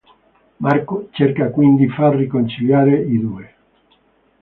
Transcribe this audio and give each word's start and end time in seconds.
Marco 0.57 1.09
cerca 1.15 1.51
quindi 1.51 1.87
far 1.87 2.15
riconciliare 2.15 2.99
i 2.99 3.19
due. 3.19 3.53